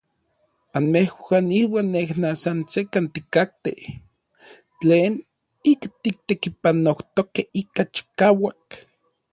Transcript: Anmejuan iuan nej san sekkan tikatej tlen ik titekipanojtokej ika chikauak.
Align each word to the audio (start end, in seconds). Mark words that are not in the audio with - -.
Anmejuan 0.77 1.47
iuan 1.61 1.87
nej 1.95 2.07
san 2.43 2.59
sekkan 2.71 3.05
tikatej 3.13 3.81
tlen 4.79 5.13
ik 5.71 5.81
titekipanojtokej 6.03 7.47
ika 7.61 7.83
chikauak. 7.93 8.65